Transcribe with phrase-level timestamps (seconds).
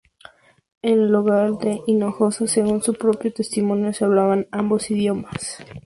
[0.81, 5.63] En el hogar de Hinojosa, según su propio testimonio, se hablaban ambos idiomas.